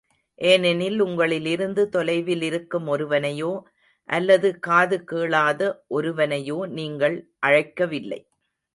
ஏனெனில், 0.41 0.99
உங்களிலிருந்து 1.01 1.83
தொலைவில் 1.89 2.41
இருக்கும் 2.41 2.87
ஒருவனையோ, 2.87 3.51
அல்லது 4.09 4.59
காது 4.59 4.99
கேளாத 5.03 5.61
ஒருவனையோ 5.95 6.59
நீங்கள் 6.71 7.17
அழைக்கவில்லை. 7.47 8.21